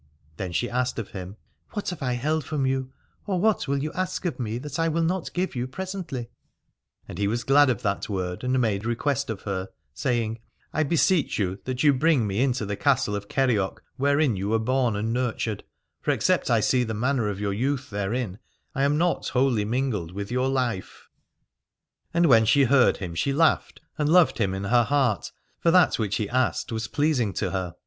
[0.37, 1.37] Then she asked of him:
[1.73, 2.91] What have I held from you,
[3.27, 6.31] or what will you ask of me that I will not give you presently?
[7.07, 10.39] And he was glad of that word and made request of her, saying:
[10.73, 14.57] I beseech you that you bring me into the Castle of Kerioc, wherein you were
[14.57, 15.63] born and nurtured:
[16.01, 18.39] for except I see the manner of your youth therein
[18.73, 21.09] I am not wholly mingled with your life.
[22.11, 25.31] 280 Aladore And when she heard him she laughed and loved him in her heart,
[25.59, 27.75] for that which he asked was pleasing to her.